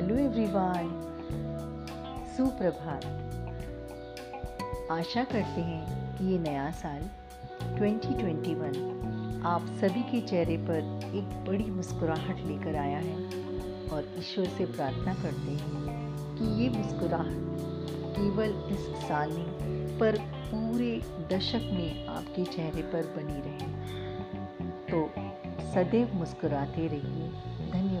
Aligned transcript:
Hello 0.00 0.16
everyone. 0.16 1.02
सुप्रभात। 2.36 3.04
आशा 4.90 5.24
करते 5.24 5.60
हैं 5.60 6.18
कि 6.18 6.24
ये 6.24 6.38
नया 6.38 6.70
साल 6.70 7.02
2021 7.62 8.76
आप 9.46 9.66
सभी 9.66 10.02
के 10.02 10.20
चेहरे 10.20 10.56
पर 10.56 11.00
एक 11.14 11.44
बड़ी 11.48 11.64
मुस्कुराहट 11.64 12.36
लेकर 12.36 12.76
आया 12.76 12.98
है 12.98 13.16
और 13.88 14.14
ईश्वर 14.18 14.44
से 14.44 14.66
प्रार्थना 14.66 15.14
करते 15.14 15.52
हैं 15.52 16.16
कि 16.38 16.62
ये 16.62 16.70
मुस्कुराहट 16.70 17.58
केवल 18.16 18.68
इस 18.72 18.80
साल 18.80 19.30
में 19.30 19.98
पर 19.98 20.18
पूरे 20.22 21.02
दशक 21.32 21.70
में 21.74 22.06
आपके 22.06 22.44
चेहरे 22.44 22.82
पर 22.82 23.02
बनी 23.02 23.40
रहे। 23.46 23.66
तो 24.90 25.10
सदैव 25.74 26.14
मुस्कुराते 26.14 26.86
रहिए। 26.86 27.28
धन्यवाद। 27.70 27.99